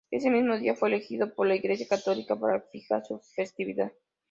Ese 0.09 0.31
mismo 0.31 0.57
día 0.57 0.73
fue 0.75 0.89
elegido 0.89 1.31
por 1.35 1.45
la 1.45 1.53
Iglesia 1.53 1.87
católica 1.87 2.35
para 2.35 2.59
fijar 2.71 3.05
su 3.05 3.19
festividad. 3.35 3.91